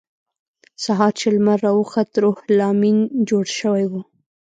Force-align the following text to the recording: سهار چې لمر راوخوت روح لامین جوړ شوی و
سهار 0.83 1.11
چې 1.19 1.27
لمر 1.35 1.57
راوخوت 1.65 2.11
روح 2.23 2.37
لامین 2.57 2.97
جوړ 3.29 3.45
شوی 3.59 3.83
و 3.91 3.93